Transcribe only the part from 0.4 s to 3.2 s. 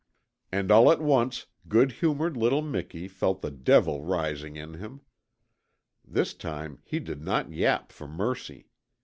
And all at once good humoured little Miki